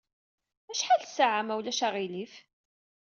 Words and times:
Acḥal 0.71 1.01
ssaɛa, 1.07 1.41
ma 1.45 1.53
ulac 1.59 1.79
aɣilif? 1.87 2.33